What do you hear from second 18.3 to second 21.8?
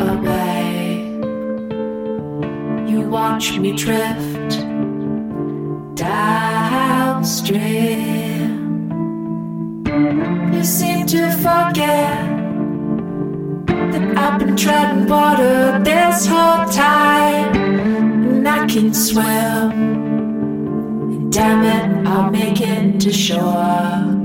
I can swim. And damn